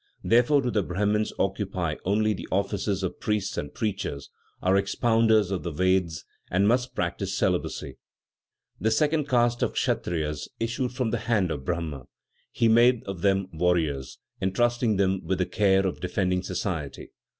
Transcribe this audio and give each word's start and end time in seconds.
Therefore 0.23 0.63
do 0.63 0.71
the 0.71 0.81
Brahmins 0.81 1.31
occupy 1.37 1.93
only 2.05 2.33
the 2.33 2.47
offices 2.51 3.03
of 3.03 3.19
priests 3.19 3.55
and 3.55 3.71
preachers, 3.71 4.31
are 4.59 4.73
expounders 4.75 5.51
of 5.51 5.61
the 5.61 5.69
Vedas, 5.69 6.25
and 6.49 6.67
must 6.67 6.95
practice 6.95 7.37
celibacy. 7.37 7.97
The 8.79 8.89
second 8.89 9.29
caste 9.29 9.61
of 9.61 9.73
Kshatriyas 9.73 10.47
issued 10.59 10.91
from 10.91 11.11
the 11.11 11.19
hand 11.29 11.51
of 11.51 11.63
Brahma. 11.65 12.05
He 12.51 12.67
made 12.67 13.03
of 13.03 13.21
them 13.21 13.45
warriors, 13.53 14.17
entrusting 14.41 14.97
them 14.97 15.23
with 15.23 15.37
the 15.37 15.45
care 15.45 15.85
of 15.85 15.99
defending 15.99 16.41
society. 16.41 17.11